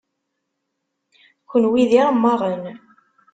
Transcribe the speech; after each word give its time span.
Kenwi 1.49 1.83
d 1.89 1.91
iremmaɣen. 1.99 2.63